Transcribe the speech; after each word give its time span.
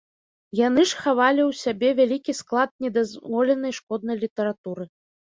Яны 0.67 0.83
ж 0.91 1.01
хавалі 1.01 1.41
ў 1.41 1.51
сябе 1.63 1.89
вялікі 1.99 2.35
склад 2.39 2.69
недазволенай 2.85 3.75
шкоднай 3.79 4.17
літаратуры. 4.23 4.83